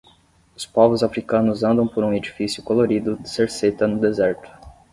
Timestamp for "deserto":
3.99-4.49